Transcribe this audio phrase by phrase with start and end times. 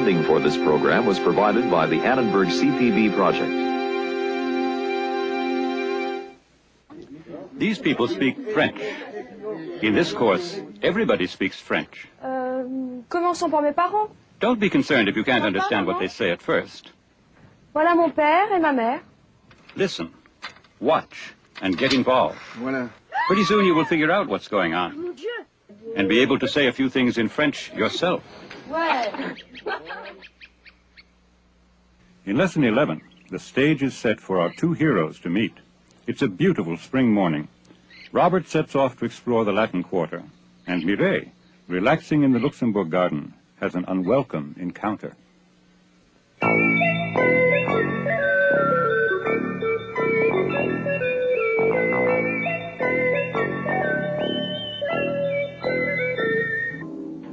[0.00, 3.52] Funding for this program was provided by the Annenberg CPB project.
[7.58, 8.80] These people speak French.
[9.82, 12.08] In this course, everybody speaks French.
[12.24, 14.10] Euh, commençons par mes parents.
[14.40, 16.92] Don't be concerned if you can't understand what they say at first.
[17.74, 19.00] Voilà mon père et ma mère.
[19.76, 20.08] Listen,
[20.80, 22.38] watch, and get involved.
[22.56, 22.88] Voilà.
[23.26, 25.14] Pretty soon you will figure out what's going on.
[25.94, 28.22] And be able to say a few things in French yourself.
[28.70, 29.36] Ouais.
[32.26, 33.00] In lesson 11,
[33.30, 35.54] the stage is set for our two heroes to meet.
[36.06, 37.48] It's a beautiful spring morning.
[38.12, 40.22] Robert sets off to explore the Latin Quarter,
[40.66, 41.30] and Mireille,
[41.68, 45.14] relaxing in the Luxembourg garden, has an unwelcome encounter.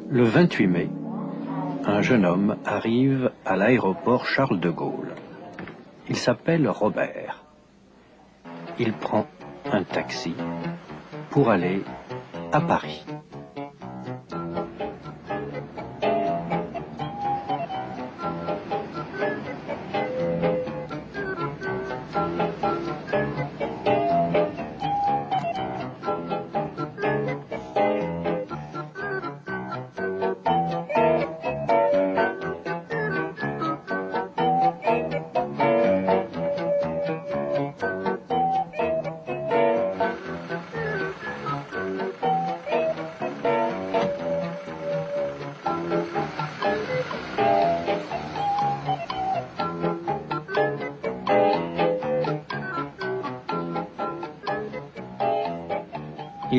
[0.09, 0.89] Le 28 mai,
[1.87, 5.15] un jeune homme arrive à l'aéroport Charles de Gaulle.
[6.09, 7.43] Il s'appelle Robert.
[8.77, 9.25] Il prend
[9.71, 10.35] un taxi
[11.29, 11.81] pour aller
[12.51, 13.05] à Paris.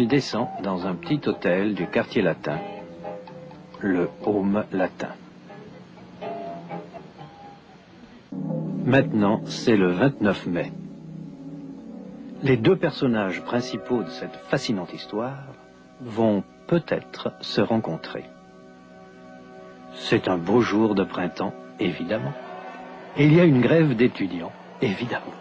[0.00, 2.60] Il descend dans un petit hôtel du quartier latin,
[3.80, 5.08] le Home Latin.
[8.84, 10.72] Maintenant, c'est le 29 mai.
[12.44, 15.42] Les deux personnages principaux de cette fascinante histoire
[16.00, 18.22] vont peut-être se rencontrer.
[19.94, 22.34] C'est un beau jour de printemps, évidemment.
[23.16, 25.34] Et il y a une grève d'étudiants, évidemment.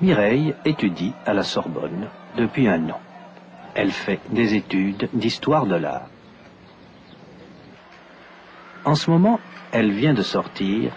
[0.00, 2.08] Mireille étudie à la Sorbonne
[2.38, 3.00] depuis un an.
[3.78, 6.08] Elle fait des études d'histoire de l'art.
[8.86, 9.38] En ce moment,
[9.70, 10.94] elle vient de sortir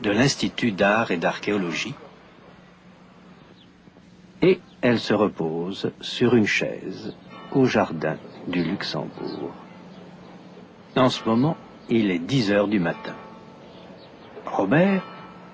[0.00, 1.94] de l'Institut d'art et d'archéologie
[4.40, 7.14] et elle se repose sur une chaise
[7.52, 8.16] au jardin
[8.46, 9.52] du Luxembourg.
[10.96, 11.58] En ce moment,
[11.90, 13.16] il est 10 heures du matin.
[14.46, 15.02] Robert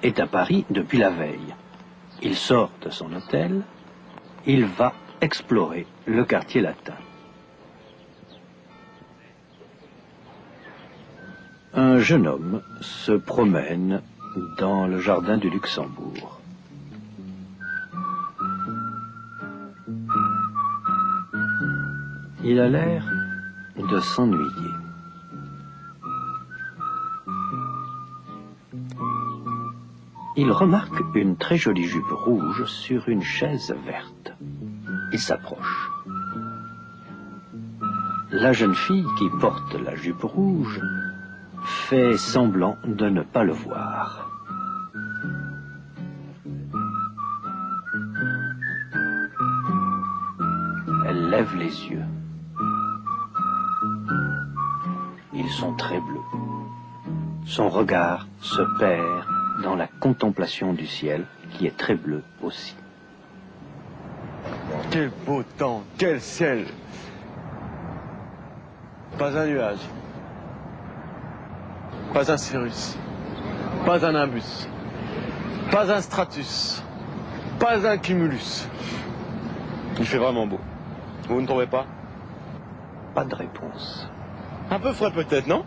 [0.04, 1.56] est à Paris depuis la veille.
[2.22, 3.62] Il sort de son hôtel,
[4.46, 6.94] il va explorer le quartier latin.
[11.72, 14.00] Un jeune homme se promène
[14.58, 16.40] dans le jardin du Luxembourg.
[22.44, 23.04] Il a l'air
[23.76, 24.73] de s'ennuyer.
[30.36, 34.32] Il remarque une très jolie jupe rouge sur une chaise verte.
[35.12, 35.90] Il s'approche.
[38.32, 40.80] La jeune fille qui porte la jupe rouge
[41.62, 44.28] fait semblant de ne pas le voir.
[51.06, 52.04] Elle lève les yeux.
[55.32, 56.28] Ils sont très bleus.
[57.46, 59.24] Son regard se perd
[59.62, 62.76] dans la contemplation du ciel qui est très bleu aussi.
[64.90, 66.66] Quel beau temps, quel ciel
[69.18, 69.78] Pas un nuage.
[72.12, 72.98] Pas un cirrus.
[73.86, 74.68] Pas un nimbus.
[75.70, 76.82] Pas un stratus.
[77.58, 78.68] Pas un cumulus.
[79.98, 80.60] Il fait vraiment beau.
[81.30, 81.86] Vous ne trouvez pas?
[83.14, 84.06] Pas de réponse.
[84.70, 85.64] Un peu frais peut-être, non?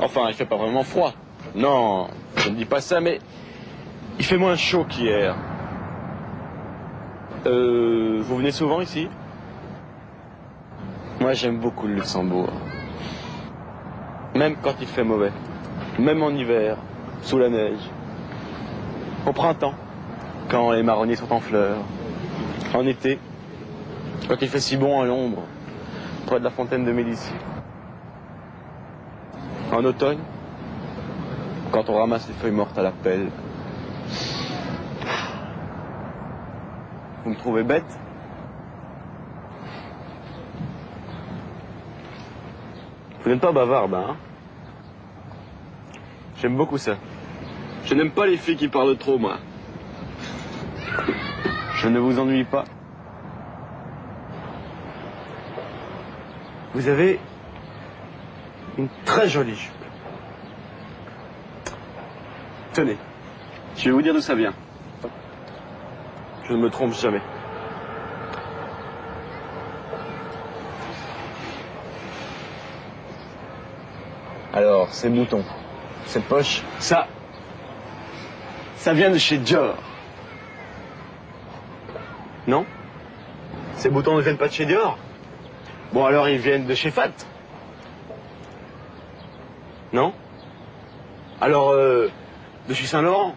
[0.00, 1.12] Enfin, il fait pas vraiment froid.
[1.54, 2.08] Non,
[2.40, 3.20] je ne dis pas ça, mais
[4.18, 5.36] il fait moins chaud qu'hier.
[7.46, 9.08] Euh, vous venez souvent ici?
[11.20, 12.50] Moi, j'aime beaucoup le Luxembourg.
[14.34, 15.32] Même quand il fait mauvais.
[15.98, 16.76] Même en hiver,
[17.22, 17.90] sous la neige.
[19.26, 19.74] Au printemps,
[20.48, 21.78] quand les marronniers sont en fleurs.
[22.74, 23.18] En été,
[24.28, 25.42] quand il fait si bon à l'ombre,
[26.26, 27.34] près de la fontaine de Médicis.
[29.72, 30.18] En automne,
[31.70, 33.30] quand on ramasse les feuilles mortes à la pelle.
[37.24, 37.98] Vous me trouvez bête?
[43.22, 44.16] Vous n'êtes pas bavarde, hein?
[46.40, 46.96] J'aime beaucoup ça.
[47.84, 49.36] Je n'aime pas les filles qui parlent trop, moi.
[51.74, 52.64] Je ne vous ennuie pas.
[56.74, 57.20] Vous avez
[58.78, 59.79] une très jolie jupe.
[62.72, 62.96] Tenez,
[63.76, 64.54] je vais vous dire d'où ça vient.
[66.44, 67.20] Je ne me trompe jamais.
[74.52, 75.44] Alors, ces boutons,
[76.06, 77.06] ces poches, ça,
[78.76, 79.76] ça vient de chez Dior.
[82.46, 82.66] Non?
[83.74, 84.98] Ces boutons ne viennent pas de chez Dior?
[85.92, 87.10] Bon, alors ils viennent de chez Fat.
[89.92, 90.12] Non?
[91.40, 92.10] Alors, euh,
[92.70, 93.34] de chez Saint-Laurent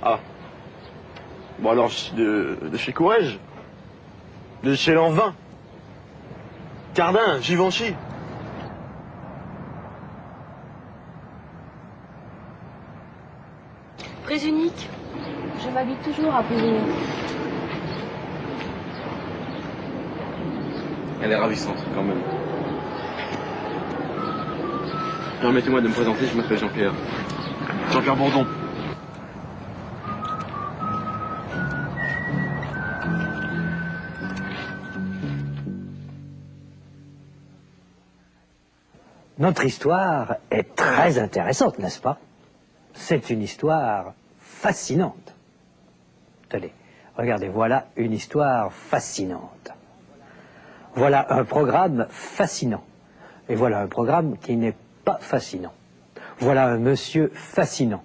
[0.00, 0.20] Ah.
[1.58, 3.40] Bon, alors, de, de chez Courrèges
[4.62, 5.34] De chez Lanvin
[6.94, 7.94] Cardin, Givenchy
[14.22, 14.88] Présunique.
[15.64, 16.80] Je m'habite toujours à Présunique.
[21.22, 22.22] Elle est ravissante, quand même.
[25.40, 26.94] Permettez-moi de me présenter, je m'appelle Jean-Pierre.
[27.90, 28.46] Jean-Pierre Bourdon.
[39.38, 42.18] Notre histoire est très intéressante, n'est-ce pas?
[42.94, 45.34] C'est une histoire fascinante.
[46.48, 46.72] Tenez,
[47.16, 49.70] regardez, voilà une histoire fascinante.
[50.94, 52.82] Voilà un programme fascinant.
[53.50, 54.74] Et voilà un programme qui n'est
[55.06, 55.72] pas fascinant.
[56.38, 58.02] Voilà un monsieur fascinant.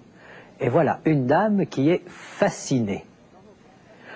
[0.60, 3.04] Et voilà une dame qui est fascinée.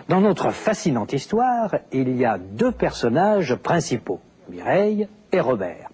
[0.09, 5.91] Dans notre fascinante histoire, il y a deux personnages principaux, Mireille et Robert.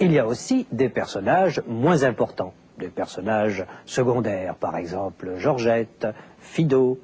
[0.00, 6.06] Il y a aussi des personnages moins importants, des personnages secondaires, par exemple Georgette,
[6.40, 6.98] Fido,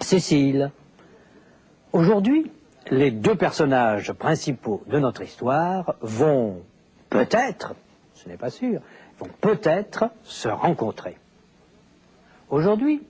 [0.00, 0.72] Cécile.
[1.92, 2.50] Aujourd'hui,
[2.90, 6.62] les deux personnages principaux de notre histoire vont
[7.08, 7.74] peut-être,
[8.22, 8.80] ce n'est pas sûr,
[9.18, 11.16] vont peut-être se rencontrer.
[12.50, 13.02] Aujourd'hui,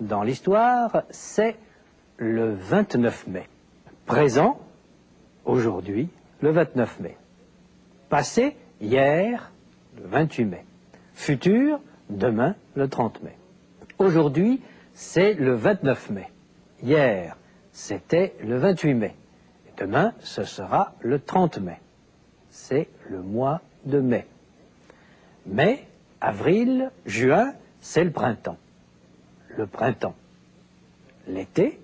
[0.00, 1.56] dans l'histoire, c'est
[2.16, 3.46] le 29 mai.
[4.06, 4.58] Présent,
[5.44, 6.08] aujourd'hui,
[6.40, 7.16] le 29 mai.
[8.08, 9.52] Passé, hier,
[9.96, 10.64] le 28 mai.
[11.14, 11.80] Futur,
[12.10, 13.36] demain, le 30 mai.
[13.98, 14.60] Aujourd'hui,
[14.94, 16.28] c'est le 29 mai.
[16.82, 17.36] Hier,
[17.72, 19.14] c'était le 28 mai.
[19.78, 21.80] Demain, ce sera le 30 mai.
[22.50, 24.26] C'est le mois de mai.
[25.46, 25.86] Mai,
[26.20, 28.58] avril, juin, c'est le printemps.
[29.56, 30.14] Le printemps.
[31.28, 31.80] L'été,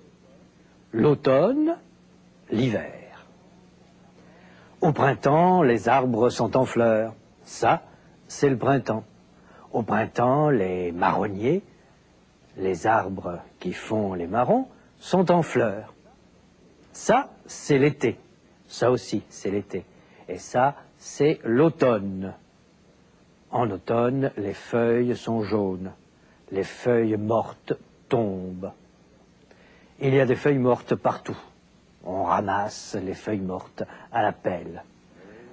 [0.92, 1.76] l'automne,
[2.50, 3.26] l'hiver.
[4.80, 7.14] Au printemps, les arbres sont en fleurs.
[7.44, 7.82] Ça,
[8.26, 9.04] c'est le printemps.
[9.72, 11.62] Au printemps, les marronniers,
[12.56, 14.66] les arbres qui font les marrons,
[14.98, 15.94] sont en fleurs.
[16.92, 18.18] Ça, c'est l'été.
[18.66, 19.84] Ça aussi, c'est l'été.
[20.28, 22.34] Et ça, c'est l'automne.
[23.52, 25.92] En automne, les feuilles sont jaunes.
[26.50, 27.74] Les feuilles mortes
[28.08, 28.72] tombent.
[30.00, 31.38] Il y a des feuilles mortes partout.
[32.04, 34.82] On ramasse les feuilles mortes à la pelle.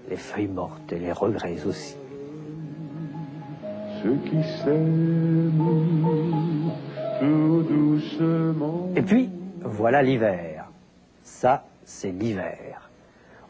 [0.09, 1.95] Les feuilles mortes et les regrets aussi.
[4.01, 5.51] Ceux qui s'aiment
[7.19, 8.89] tout doucement.
[8.95, 9.29] Et puis,
[9.61, 10.65] voilà l'hiver.
[11.23, 12.89] Ça, c'est l'hiver.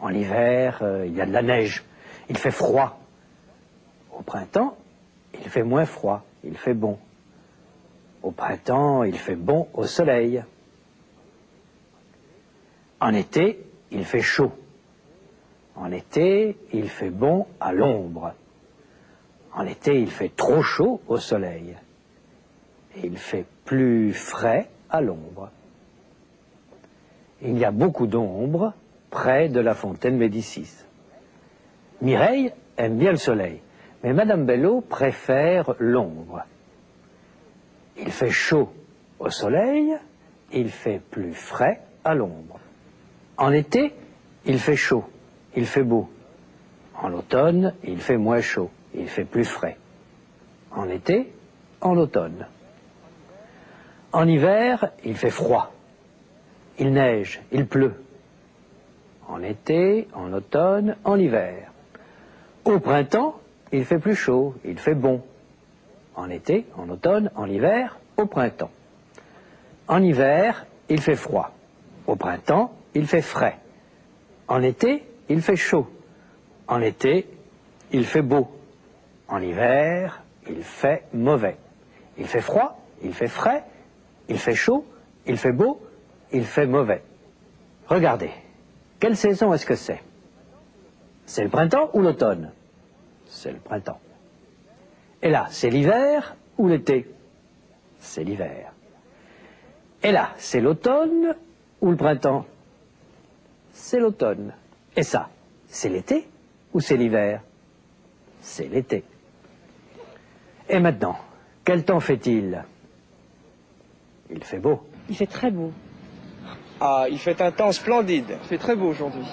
[0.02, 1.84] En hiver, euh, il y a de la neige.
[2.30, 2.99] Il fait froid.
[4.20, 4.76] Au printemps,
[5.34, 6.24] il fait moins froid.
[6.44, 6.98] Il fait bon.
[8.22, 10.44] Au printemps, il fait bon au soleil.
[13.00, 14.52] En été, il fait chaud.
[15.76, 18.34] En été, il fait bon à l'ombre.
[19.54, 21.78] En été, il fait trop chaud au soleil.
[23.02, 25.50] Il fait plus frais à l'ombre.
[27.42, 28.74] Il y a beaucoup d'ombre
[29.10, 30.84] près de la fontaine Médicis.
[32.02, 33.62] Mireille aime bien le soleil,
[34.04, 36.44] mais Madame Bello préfère l'ombre.
[37.98, 38.72] Il fait chaud
[39.20, 39.94] au soleil,
[40.54, 42.60] il fait plus frais à l'ombre.
[43.38, 43.94] En été,
[44.46, 45.04] il fait chaud,
[45.56, 46.10] il fait beau.
[46.96, 49.78] En automne, il fait moins chaud, il fait plus frais.
[50.72, 51.32] En été,
[51.82, 52.48] en automne.
[54.12, 55.72] En hiver, il fait froid.
[56.78, 57.96] Il neige, il pleut.
[59.28, 61.72] En été, en automne, en hiver.
[62.66, 63.39] Au printemps,
[63.72, 65.22] il fait plus chaud, il fait bon.
[66.16, 68.72] En été, en automne, en hiver, au printemps.
[69.88, 71.52] En hiver, il fait froid.
[72.08, 73.58] Au printemps, il fait frais.
[74.48, 75.88] En été, il fait chaud.
[76.68, 77.28] En été,
[77.92, 78.50] il fait beau.
[79.28, 81.58] En hiver, il fait mauvais.
[82.18, 83.64] Il fait froid, il fait frais,
[84.28, 84.86] il fait chaud,
[85.26, 85.80] il fait beau,
[86.32, 87.04] il fait mauvais.
[87.88, 88.32] Regardez,
[89.00, 90.02] quelle saison est-ce que c'est?
[91.26, 92.52] C'est le printemps ou l'automne?
[93.40, 94.02] C'est le printemps.
[95.22, 97.08] Et là, c'est l'hiver ou l'été?
[97.98, 98.74] C'est l'hiver.
[100.04, 101.38] Et là, c'est l'automne
[101.80, 102.46] ou le printemps?
[103.72, 104.54] C'est l'automne.
[104.94, 105.30] Et ça,
[105.68, 106.28] c'est l'été
[106.74, 107.42] ou c'est l'hiver?
[108.42, 109.06] C'est l'été.
[110.68, 111.16] Et maintenant,
[111.64, 112.66] quel temps fait-il?
[114.30, 114.82] Il fait beau.
[115.08, 115.72] Il fait très beau.
[116.82, 118.38] Ah, il fait un temps splendide.
[118.42, 119.24] Il fait très beau aujourd'hui.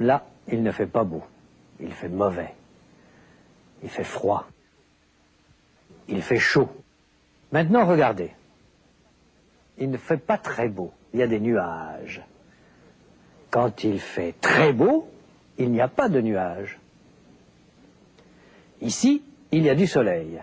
[0.00, 1.22] Là, il ne fait pas beau.
[1.78, 2.54] Il fait mauvais.
[3.84, 4.46] Il fait froid.
[6.08, 6.70] Il fait chaud.
[7.52, 8.30] Maintenant, regardez.
[9.76, 10.92] Il ne fait pas très beau.
[11.12, 12.22] Il y a des nuages.
[13.50, 15.06] Quand il fait très beau,
[15.58, 16.78] il n'y a pas de nuages.
[18.80, 19.22] Ici,
[19.52, 20.40] il y a du soleil.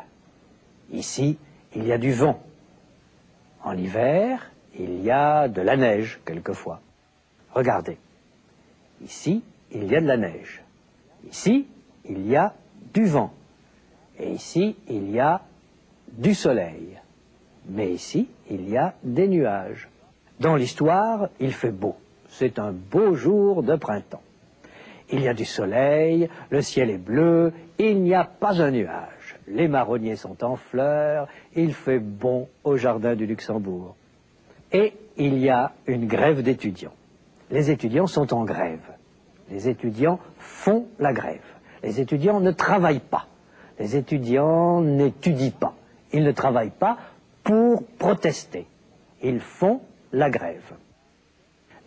[0.92, 1.38] Ici,
[1.76, 2.42] il y a du vent.
[3.64, 6.80] En hiver, il y a de la neige quelquefois.
[7.54, 7.98] Regardez.
[9.04, 10.62] Ici, il y a de la neige.
[11.28, 11.68] Ici,
[12.06, 12.54] il y a
[12.94, 13.32] du vent.
[14.20, 15.42] Et ici, il y a
[16.12, 17.00] du soleil.
[17.70, 19.90] Mais ici, il y a des nuages.
[20.40, 21.96] Dans l'histoire, il fait beau.
[22.28, 24.24] C'est un beau jour de printemps.
[25.12, 29.38] Il y a du soleil, le ciel est bleu, il n'y a pas un nuage.
[29.48, 33.96] Les marronniers sont en fleurs, il fait bon au jardin du Luxembourg.
[34.72, 36.94] Et il y a une grève d'étudiants.
[37.50, 38.96] Les étudiants sont en grève.
[39.50, 41.44] Les étudiants font la grève.
[41.84, 43.28] Les étudiants ne travaillent pas.
[43.80, 45.74] Les étudiants n'étudient pas.
[46.14, 46.98] Ils ne travaillent pas
[47.44, 48.68] pour protester.
[49.24, 50.74] Ils font la grève.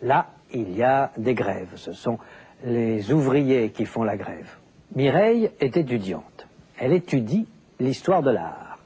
[0.01, 1.73] Là, il y a des grèves.
[1.75, 2.17] Ce sont
[2.63, 4.57] les ouvriers qui font la grève.
[4.95, 6.47] Mireille est étudiante.
[6.77, 7.47] Elle étudie
[7.79, 8.79] l'histoire de l'art.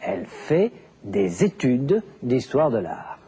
[0.00, 0.72] Elle fait
[1.04, 3.18] des études d'histoire de l'art.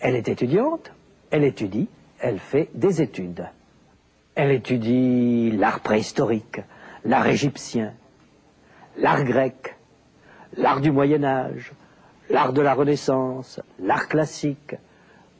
[0.00, 0.92] Elle est étudiante,
[1.30, 1.88] elle étudie,
[2.18, 3.46] elle fait des études.
[4.34, 6.60] Elle étudie l'art préhistorique,
[7.04, 7.92] l'art égyptien,
[8.96, 9.76] l'art grec,
[10.56, 11.72] l'art du Moyen Âge,
[12.30, 14.76] l'art de la Renaissance, l'art classique,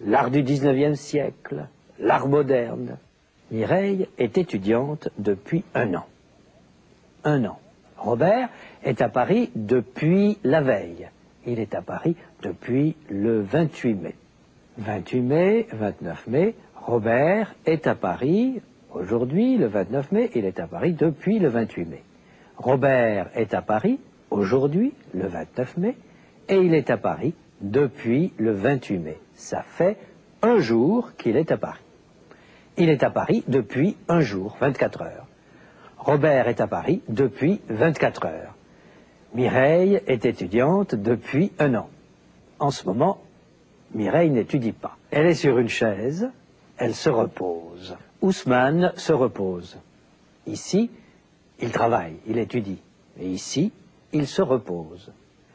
[0.05, 1.69] l'art du XIXe siècle,
[1.99, 2.99] l'art moderne.
[3.51, 6.07] Mireille est étudiante depuis un an.
[7.25, 7.59] Un an.
[7.97, 8.51] Robert
[8.83, 11.09] est à Paris depuis la veille.
[11.47, 14.15] Il est à Paris depuis le 28 mai.
[14.79, 18.61] 28 mai, 29 mai, Robert est à Paris
[18.95, 22.03] aujourd'hui, le 29 mai, il est à Paris depuis le 28 mai.
[22.57, 23.99] Robert est à Paris
[24.31, 25.97] aujourd'hui, le 29 mai,
[26.49, 29.19] et il est à Paris depuis le 28 mai.
[29.35, 29.97] Ça fait
[30.43, 31.83] un jour qu'il est à Paris.
[32.79, 35.27] Il est à Paris depuis un jour, 24 heures.
[35.99, 38.57] Robert est à Paris depuis 24 heures.
[39.35, 41.89] Mireille est étudiante depuis un an.
[42.59, 43.19] En ce moment,
[43.95, 44.97] Mireille n'étudie pas.
[45.11, 46.31] Elle est sur une chaise,
[46.77, 47.97] elle se repose.
[48.23, 49.77] Ousmane se repose.
[50.47, 50.91] Ici,
[51.61, 52.79] il travaille, il étudie.
[53.19, 53.73] Et ici,
[54.13, 55.13] il se repose.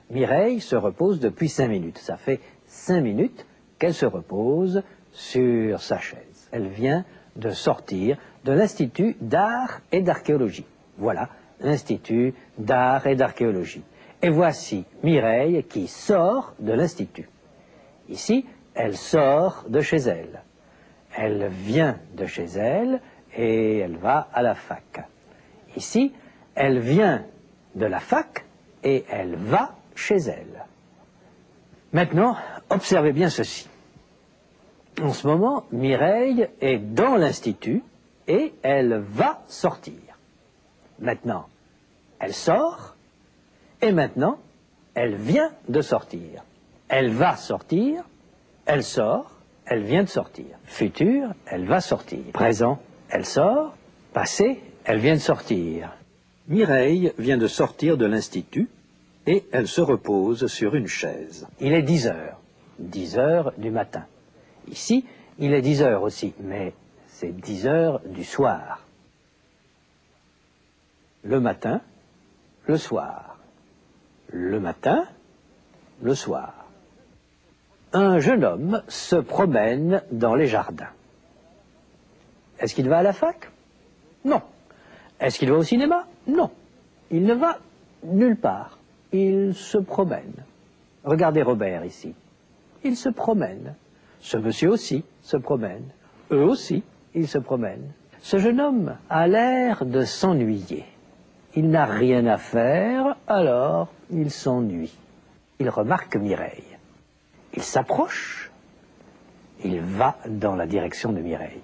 [0.09, 1.97] Mireille se repose depuis cinq minutes.
[1.97, 3.45] Ça fait cinq minutes
[3.79, 6.49] qu'elle se repose sur sa chaise.
[6.51, 7.05] Elle vient
[7.35, 10.65] de sortir de l'Institut d'art et d'archéologie.
[10.97, 11.29] Voilà,
[11.61, 13.83] l'Institut d'art et d'archéologie.
[14.21, 17.29] Et voici Mireille qui sort de l'Institut.
[18.09, 20.41] Ici, elle sort de chez elle.
[21.17, 23.01] Elle vient de chez elle
[23.35, 25.03] et elle va à la fac.
[25.75, 26.13] Ici,
[26.53, 27.25] elle vient
[27.75, 28.45] de la fac
[28.83, 30.65] et elle va chez elle.
[31.91, 32.37] Maintenant,
[32.69, 33.67] observez bien ceci.
[35.01, 37.83] En ce moment, Mireille est dans l'institut
[38.27, 39.93] et elle va sortir.
[40.99, 41.47] Maintenant,
[42.19, 42.95] elle sort
[43.81, 44.37] et maintenant,
[44.93, 46.43] elle vient de sortir.
[46.89, 48.03] Elle va sortir,
[48.65, 49.36] elle sort,
[49.67, 50.45] elle vient de sortir.
[50.65, 52.19] Futur, elle va sortir.
[52.33, 53.75] Présent, elle sort.
[54.13, 55.91] Passé, elle vient de sortir.
[56.47, 58.69] Mireille vient de sortir de l'institut
[59.25, 61.45] et elle se repose sur une chaise.
[61.59, 62.39] Il est 10 heures.
[62.79, 64.05] 10 heures du matin.
[64.69, 65.05] Ici,
[65.39, 66.73] il est 10 heures aussi, mais
[67.07, 68.85] c'est 10 heures du soir.
[71.23, 71.81] Le matin,
[72.65, 73.37] le soir.
[74.29, 75.05] Le matin,
[76.01, 76.56] le soir.
[77.93, 80.89] Un jeune homme se promène dans les jardins.
[82.59, 83.49] Est-ce qu'il va à la fac?
[84.25, 84.41] Non.
[85.19, 86.05] Est-ce qu'il va au cinéma?
[86.27, 86.51] Non.
[87.11, 87.59] Il ne va
[88.03, 88.77] nulle part.
[89.13, 90.43] Il se promène.
[91.05, 92.13] Regardez Robert ici.
[92.83, 93.75] Il se promène.
[94.19, 95.85] Ce monsieur aussi se promène.
[96.31, 96.83] Eux aussi,
[97.15, 97.91] ils se promènent.
[98.21, 100.85] Ce jeune homme a l'air de s'ennuyer.
[101.55, 104.95] Il n'a rien à faire, alors il s'ennuie.
[105.59, 106.76] Il remarque Mireille.
[107.57, 108.51] Il s'approche.
[109.63, 111.63] Il va dans la direction de Mireille.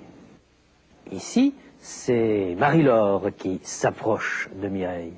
[1.12, 5.14] Ici, c'est Marie-Laure qui s'approche de Mireille.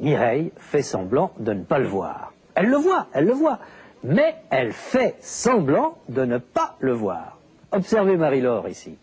[0.00, 2.32] Mireille fait semblant de ne pas le voir.
[2.56, 3.60] Elle le voit, elle le voit,
[4.02, 7.38] mais elle fait semblant de ne pas le voir.
[7.70, 8.98] Observez Marie-Laure ici.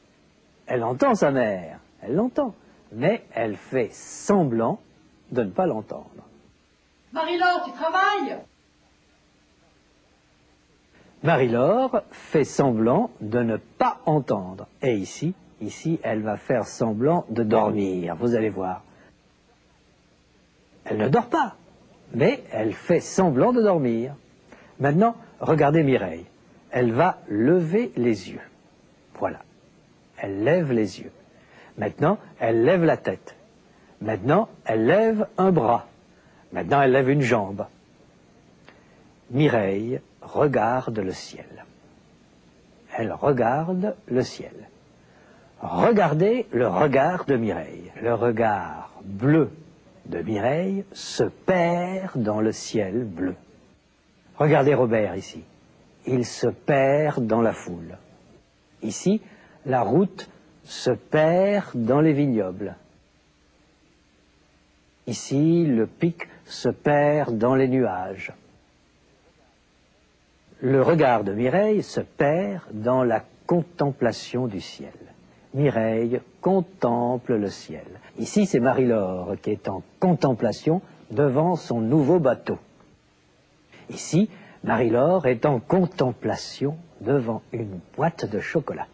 [0.68, 2.54] Elle entend sa mère, elle l'entend,
[2.92, 4.82] mais elle fait semblant
[5.32, 6.28] de ne pas l'entendre.
[7.14, 8.38] Marie-Laure, tu travailles?
[11.26, 14.68] Marie-Laure fait semblant de ne pas entendre.
[14.84, 18.16] Et ici, ici, elle va faire semblant de dormir.
[18.16, 18.84] Vous allez voir.
[20.86, 21.56] Elle ne dort pas,
[22.14, 24.14] mais elle fait semblant de dormir.
[24.80, 26.26] Maintenant, regardez Mireille.
[26.70, 28.48] Elle va lever les yeux.
[29.18, 29.40] Voilà.
[30.18, 31.12] Elle lève les yeux.
[31.80, 33.36] Maintenant, elle lève la tête.
[34.00, 35.88] Maintenant, elle lève un bras.
[36.54, 37.66] Maintenant, elle lève une jambe.
[39.32, 41.66] Mireille regarde le ciel.
[42.98, 44.70] Elle regarde le ciel.
[45.62, 47.92] Regardez le regard de Mireille.
[48.02, 49.52] Le regard bleu
[50.06, 53.36] de Mireille se perd dans le ciel bleu.
[54.38, 55.44] Regardez Robert ici.
[56.06, 57.98] Il se perd dans la foule.
[58.82, 59.22] Ici,
[59.66, 60.30] la route
[60.64, 62.76] se perd dans les vignobles.
[65.08, 68.34] Ici, le pic se perd dans les nuages.
[70.62, 74.94] Le regard de Mireille se perd dans la contemplation du ciel.
[75.54, 77.86] Mireille contemple le ciel.
[78.18, 80.82] Ici, c'est Marie-Laure qui est en contemplation
[81.12, 82.58] devant son nouveau bateau.
[83.90, 84.30] Ici,
[84.64, 88.88] Marie-Laure est en contemplation devant une boîte de chocolat.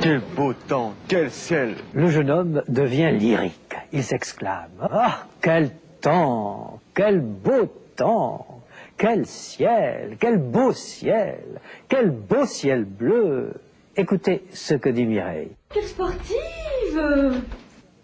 [0.00, 3.76] Quel beau temps, quel ciel Le jeune homme devient lyrique.
[3.92, 8.60] Il s'exclame Ah, quel temps Quel beau temps
[8.96, 13.54] Quel ciel Quel beau ciel Quel beau ciel bleu
[13.96, 15.52] Écoutez ce que dit Mireille.
[15.72, 17.42] Quelle sportive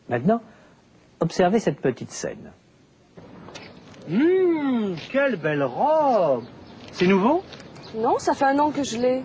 [0.08, 0.40] Maintenant,
[1.20, 2.52] observez cette petite scène.
[4.10, 6.44] Hum, quelle belle robe
[6.92, 7.42] C'est nouveau?
[7.94, 9.22] Non, ça fait un an que je l'ai.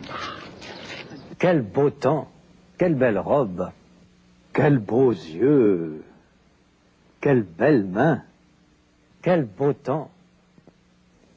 [1.39, 2.29] Quel beau temps
[2.77, 3.69] Quelle belle robe
[4.53, 6.03] Quels beaux yeux
[7.21, 8.23] Quelle belle main
[9.21, 10.09] Quel beau temps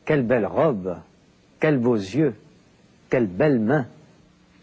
[0.09, 0.97] Quelle belle robe
[1.61, 2.35] Quels beaux yeux
[3.11, 3.87] Quelle belle main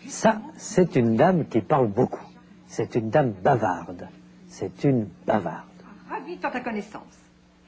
[0.08, 2.26] Ça, c'est une dame qui parle beaucoup.
[2.66, 4.08] C'est une dame bavarde.
[4.48, 5.68] C'est une bavarde.
[6.10, 7.20] Ravi de faire ta connaissance.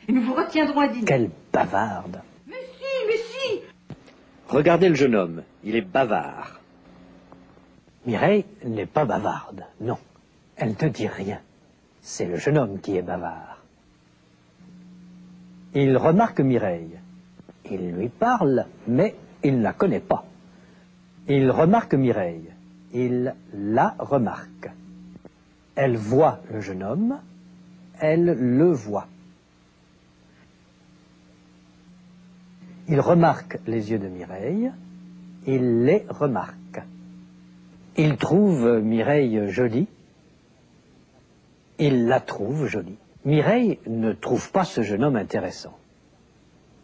[0.08, 1.06] Et nous vous retiendrons à dîner.
[1.06, 3.62] Quelle bavarde Mais si, mais si
[4.48, 6.60] Regardez le jeune homme, il est bavard.
[8.08, 10.00] Mireille n'est pas bavarde, non.
[10.56, 11.42] Elle ne dit rien.
[12.02, 13.62] C'est le jeune homme qui est bavard.
[15.76, 16.98] Il remarque Mireille.
[17.72, 20.26] Il lui parle, mais il ne la connaît pas.
[21.28, 22.50] Il remarque Mireille.
[22.94, 24.72] Il la remarque.
[25.76, 27.20] Elle voit le jeune homme.
[28.00, 29.08] Elle le voit.
[32.90, 34.72] Il remarque les yeux de Mireille,
[35.46, 36.82] il les remarque.
[37.98, 39.88] Il trouve Mireille jolie,
[41.80, 42.98] il la trouve jolie.
[43.26, 45.78] Mireille ne trouve pas ce jeune homme intéressant.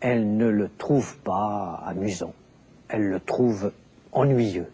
[0.04, 2.34] Elle ne le trouve pas amusant,
[2.90, 3.72] elle le trouve
[4.12, 4.70] ennuyeux.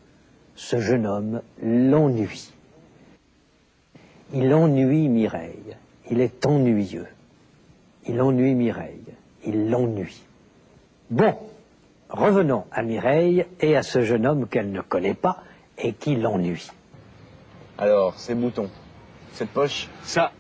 [0.56, 2.52] Ce jeune homme l'ennuie.
[4.34, 5.78] Il ennuie Mireille,
[6.10, 7.06] il est ennuyeux.
[8.08, 9.06] Il ennuie Mireille,
[9.46, 10.24] il l'ennuie.
[11.12, 11.38] Bon,
[12.10, 15.44] revenons à Mireille et à ce jeune homme qu'elle ne connaît pas
[15.78, 16.72] et qui l'ennuie.
[17.78, 18.72] Alors, ces boutons,
[19.34, 20.32] cette poche, ça,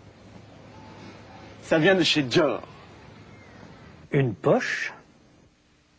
[1.61, 2.63] ça vient de chez Dior.
[4.11, 4.93] Une poche,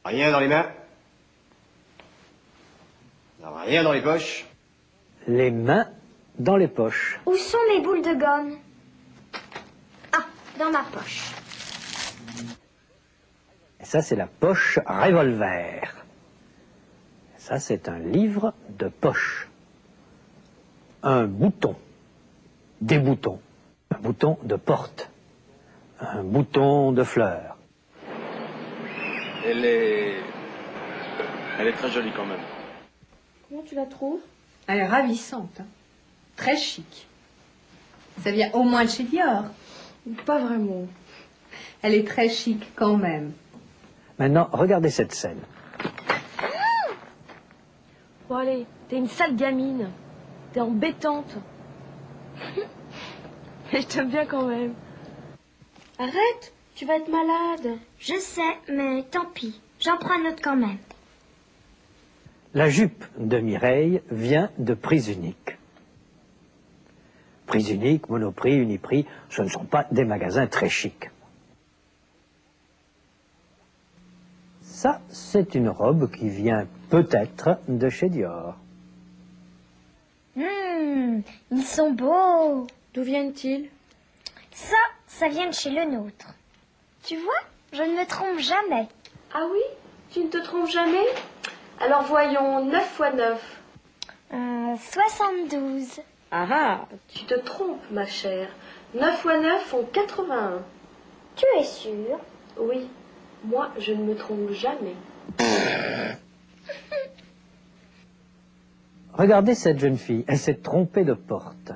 [0.04, 0.66] Rien dans les mains.
[3.42, 4.46] Rien dans les poches.
[5.26, 5.88] les mains
[6.38, 7.20] dans les poches.
[7.26, 8.56] Où sont mes boules de gomme?
[10.12, 10.24] Ah,
[10.58, 11.32] dans ma poche.
[13.80, 15.94] Et ça, c'est la poche revolver.
[17.36, 19.48] Ça, c'est un livre de poche.
[21.02, 21.76] Un bouton.
[22.80, 23.40] Des boutons.
[23.90, 25.10] Un bouton de porte.
[26.00, 27.56] Un bouton de fleur.
[29.46, 30.14] Elle est...
[31.58, 32.40] Elle est très jolie quand même.
[33.48, 34.20] Comment tu la trouves?
[34.66, 35.60] Elle est ravissante.
[35.60, 35.66] hein.
[36.36, 37.06] Très chic.
[38.22, 39.44] Ça vient au moins de chez Dior.
[40.26, 40.86] Pas vraiment.
[41.82, 43.32] Elle est très chic quand même.
[44.18, 45.40] Maintenant, regardez cette scène.
[48.28, 49.90] Bon allez, t'es une sale gamine.
[50.52, 51.36] T'es embêtante.
[53.72, 54.74] Mais je t'aime bien quand même.
[55.98, 57.78] Arrête, tu vas être malade.
[57.98, 59.60] Je sais, mais tant pis.
[59.80, 60.78] J'en prends un autre quand même.
[62.54, 65.58] La jupe de Mireille vient de prise unique.
[67.44, 71.10] Prise unique, Monoprix, Uniprix, ce ne sont pas des magasins très chics.
[74.62, 78.56] Ça, c'est une robe qui vient peut-être de chez Dior.
[80.34, 82.66] Hum, ils sont beaux.
[82.94, 83.68] D'où viennent-ils?
[84.50, 86.36] Ça, ça vient de chez le nôtre.
[87.02, 87.40] Tu vois,
[87.72, 88.86] je ne me trompe jamais.
[89.32, 89.62] Ah oui?
[90.10, 91.06] Tu ne te trompes jamais?
[91.80, 93.60] Alors voyons, 9 fois 9.
[94.32, 96.00] Euh, 72.
[96.30, 98.48] Ah ah, tu te trompes, ma chère.
[98.94, 100.62] 9 fois 9 font 81.
[101.36, 102.20] Tu es sûre?
[102.58, 102.86] Oui,
[103.44, 104.94] moi, je ne me trompe jamais.
[109.14, 111.72] Regardez cette jeune fille, elle s'est trompée de porte.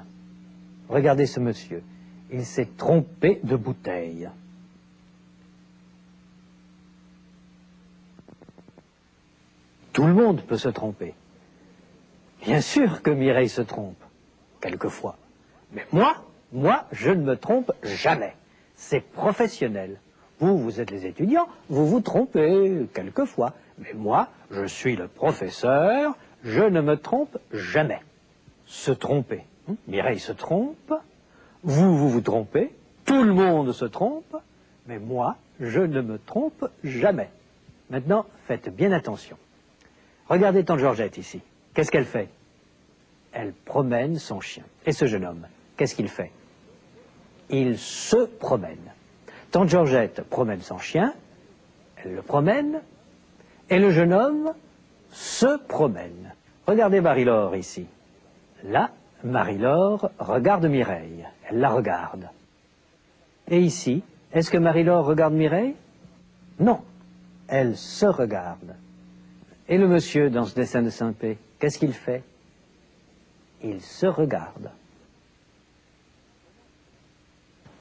[0.89, 1.83] Regardez ce monsieur,
[2.31, 4.29] il s'est trompé de bouteille.
[9.95, 11.15] Tout le monde peut se tromper.
[12.43, 14.03] Bien sûr que Mireille se trompe,
[14.61, 15.17] quelquefois.
[15.73, 16.17] Mais moi,
[16.53, 18.35] moi, je ne me trompe jamais.
[18.75, 20.01] C'est professionnel.
[20.41, 23.55] Vous, vous êtes les étudiants, vous vous trompez quelquefois.
[23.79, 28.01] Mais moi, je suis le professeur, je ne me trompe jamais.
[28.67, 29.45] Se tromper.
[29.71, 30.93] Hein, Mireille se trompe,
[31.63, 34.37] vous, vous vous trompez, tout le monde se trompe,
[34.89, 37.31] mais moi, je ne me trompe jamais.
[37.91, 39.37] Maintenant, faites bien attention.
[40.29, 41.41] Regardez tante Georgette ici.
[41.75, 42.29] Qu'est-ce qu'elle fait?
[43.33, 44.65] Elle promène son chien.
[44.87, 46.31] Et ce jeune homme, qu'est-ce qu'il fait?
[47.51, 48.93] Il se promène.
[49.51, 51.15] Tante Georgette promène son chien,
[51.97, 52.81] elle le promène,
[53.71, 54.55] et le jeune homme
[55.11, 56.33] se promène.
[56.67, 57.87] Regardez Marie-Laure ici.
[58.65, 58.91] Là,
[59.23, 61.27] Marie-Laure regarde Mireille.
[61.49, 62.29] Elle la regarde.
[63.49, 65.75] Et ici, est-ce que Marie-Laure regarde Mireille?
[66.59, 66.81] Non.
[67.47, 68.75] Elle se regarde.
[69.69, 72.23] Et le monsieur, dans ce dessin de Saint-Pé, qu'est-ce qu'il fait?
[73.63, 74.71] Il se regarde.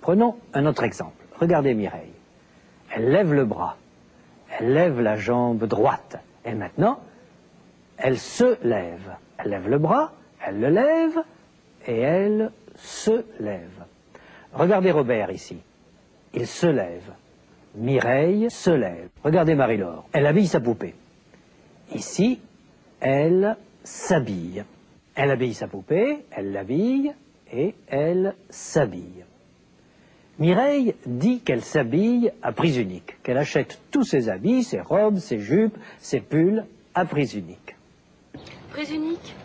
[0.02, 1.24] Prenons un autre exemple.
[1.40, 2.14] Regardez Mireille.
[2.96, 3.78] Elle lève le bras.
[4.50, 6.18] Elle lève la jambe droite.
[6.46, 7.00] Et maintenant,
[7.98, 9.16] elle se lève.
[9.38, 10.14] Elle lève le bras,
[10.46, 11.18] elle le lève,
[11.88, 13.84] et elle se lève.
[14.54, 15.58] Regardez Robert ici.
[16.34, 17.12] Il se lève.
[17.76, 19.10] Mireille se lève.
[19.24, 20.06] Regardez Marie-Laure.
[20.14, 20.96] Elle habille sa poupée.
[21.94, 22.40] Ici,
[23.00, 24.64] elle s'habille.
[25.16, 27.14] Elle habille sa poupée, elle l'habille
[27.52, 29.26] et elle s'habille.
[30.40, 35.40] Mireille dit qu'elle s'habille à prise unique, qu'elle achète tous ses habits, ses robes, ses
[35.40, 37.76] jupes, ses pulls à prise unique.
[38.72, 39.36] Prise unique?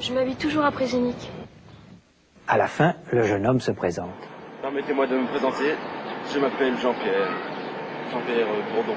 [0.00, 1.30] Je m'habille toujours à prise unique.
[2.46, 4.14] À la fin, le jeune homme se présente.
[4.62, 5.74] Permettez-moi de me présenter.
[6.32, 7.30] Je m'appelle Jean-Pierre.
[8.12, 8.94] Jean-Pierre euh, Bourdon.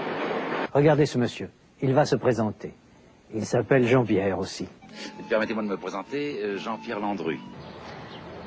[0.72, 1.50] Regardez ce monsieur.
[1.82, 2.74] Il va se présenter.
[3.34, 4.68] Il s'appelle Jean-Pierre aussi.
[5.30, 7.38] Permettez-moi de me présenter, euh, Jean-Pierre Landru.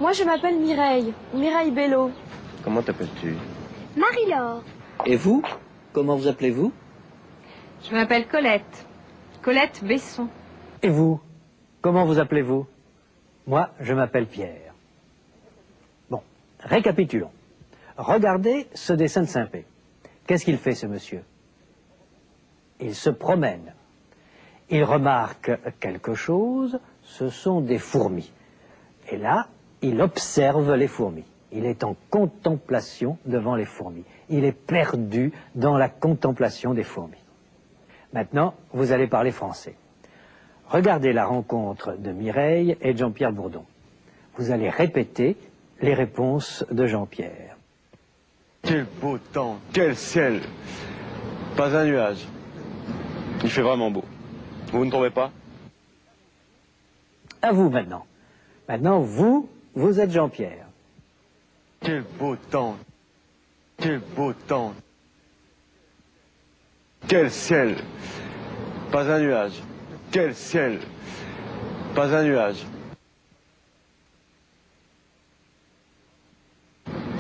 [0.00, 1.12] Moi, je m'appelle Mireille.
[1.34, 2.10] Mireille Bello.
[2.64, 3.34] Comment t'appelles-tu?
[3.96, 4.62] Marie-Laure.
[5.06, 5.42] Et vous?
[5.92, 6.72] Comment vous appelez-vous?
[7.84, 8.86] Je m'appelle Colette.
[9.42, 10.28] Colette Besson.
[10.82, 11.20] Et vous?
[11.80, 12.66] Comment vous appelez-vous?
[13.46, 14.72] Moi, je m'appelle Pierre.
[16.10, 16.22] Bon,
[16.60, 17.30] récapitulons.
[17.96, 19.64] Regardez ce dessin de Saint-Pé.
[20.26, 21.22] Qu'est-ce qu'il fait, ce monsieur?
[22.80, 23.74] Il se promène.
[24.72, 28.32] Il remarque quelque chose, ce sont des fourmis.
[29.10, 29.48] Et là,
[29.82, 31.26] il observe les fourmis.
[31.52, 34.04] Il est en contemplation devant les fourmis.
[34.30, 37.22] Il est perdu dans la contemplation des fourmis.
[38.14, 39.74] Maintenant, vous allez parler français.
[40.68, 43.66] Regardez la rencontre de Mireille et Jean-Pierre Bourdon.
[44.38, 45.36] Vous allez répéter
[45.82, 47.58] les réponses de Jean-Pierre.
[48.62, 50.40] Quel beau temps, quel ciel.
[51.58, 52.26] Pas un nuage.
[53.44, 54.04] Il fait vraiment beau.
[54.72, 55.30] Vous ne trouvez pas?
[57.42, 58.06] À vous maintenant.
[58.68, 60.66] Maintenant, vous, vous êtes Jean-Pierre.
[61.80, 62.78] Quel beau temps.
[63.76, 64.72] Quel beau temps.
[67.06, 67.76] Quel ciel.
[68.90, 69.60] Pas un nuage.
[70.10, 70.80] Quel ciel.
[71.94, 72.64] Pas un nuage.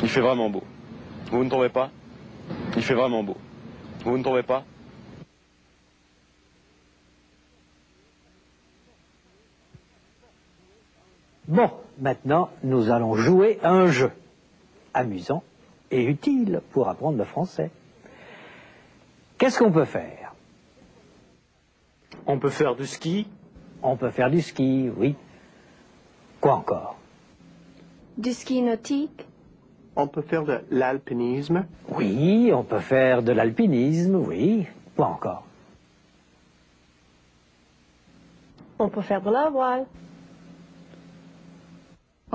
[0.02, 0.62] Il fait vraiment beau.
[1.30, 1.90] Vous ne trouvez pas?
[2.76, 3.36] Il fait vraiment beau.
[4.04, 4.64] Vous ne trouvez pas?
[11.52, 14.10] Bon, maintenant, nous allons jouer à un jeu
[14.94, 15.42] amusant
[15.90, 17.70] et utile pour apprendre le français.
[19.36, 20.32] Qu'est-ce qu'on peut faire?
[22.26, 23.26] On peut faire du ski.
[23.82, 25.14] On peut faire du ski, oui.
[26.40, 26.96] Quoi encore?
[28.16, 29.26] Du ski nautique
[29.94, 31.66] On peut faire de l'alpinisme.
[31.90, 34.66] Oui, on peut faire de l'alpinisme, oui.
[34.96, 35.44] Quoi encore?
[38.78, 39.84] On peut faire de la voile.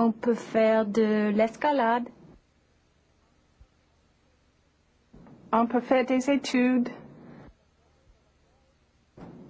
[0.00, 2.08] On peut faire de l'escalade.
[5.52, 6.88] On peut faire des études.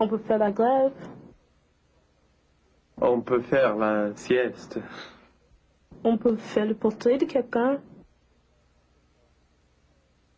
[0.01, 0.95] On peut faire la grève.
[3.01, 4.79] On peut faire la sieste.
[6.03, 7.81] On peut faire le portrait de quelqu'un.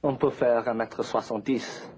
[0.02, 1.88] On peut faire 1m70.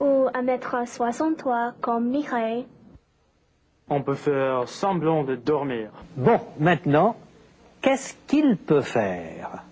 [0.00, 2.66] Ou 1m63 comme Mireille.
[3.90, 5.90] On peut faire semblant de dormir.
[6.16, 7.16] Bon, maintenant,
[7.82, 9.64] qu'est-ce qu'il peut faire?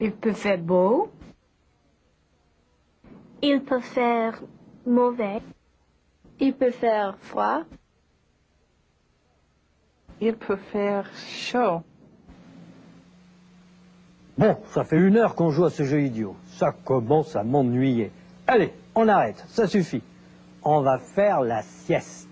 [0.00, 1.12] Il peut faire beau.
[3.40, 4.42] Il peut faire
[4.84, 5.40] mauvais.
[6.40, 7.62] Il peut faire froid.
[10.20, 11.82] Il peut faire chaud.
[14.36, 16.34] Bon, ça fait une heure qu'on joue à ce jeu idiot.
[16.46, 18.10] Ça commence à m'ennuyer.
[18.48, 20.02] Allez, on arrête, ça suffit.
[20.64, 22.31] On va faire la sieste.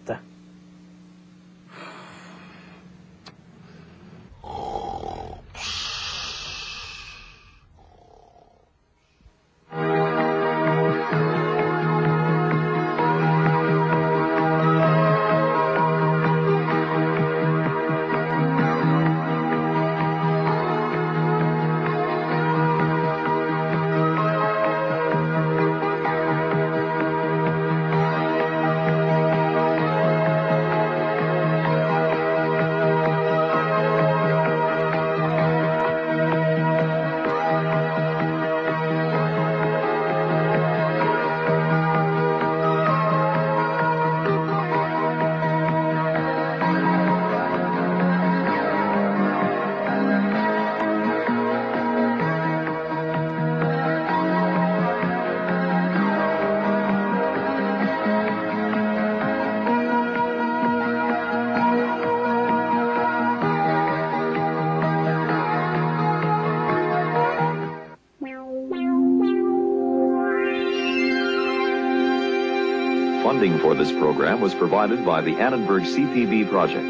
[73.40, 76.85] Funding for this program was provided by the Annenberg CPB project.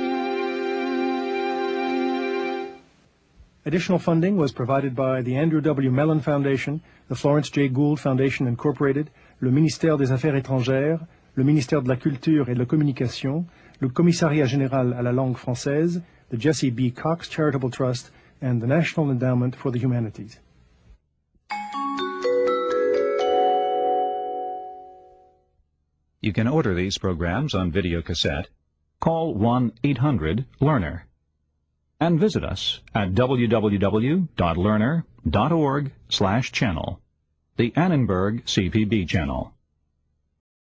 [3.65, 5.93] Additional funding was provided by the Andrew W.
[5.93, 7.69] Mellon Foundation, the Florence J.
[7.69, 12.59] Gould Foundation Incorporated, le ministère des Affaires étrangères, le ministère de la Culture et de
[12.59, 13.47] la Communication,
[13.79, 16.93] le Commissariat général à la langue française, the Jesse B.
[16.93, 18.11] Cox Charitable Trust,
[18.43, 20.41] and the National Endowment for the Humanities.
[26.23, 28.49] You can order these programs on video cassette.
[29.01, 31.07] Call 1-800-LEARNER.
[31.99, 37.01] And visit us at www.learner.org slash channel.
[37.57, 39.55] The Annenberg CPB channel.